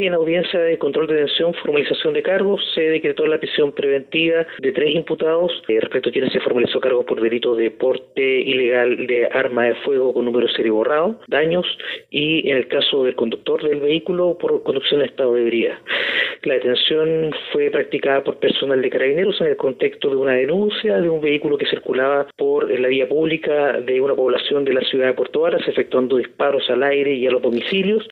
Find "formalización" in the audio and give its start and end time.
1.54-2.14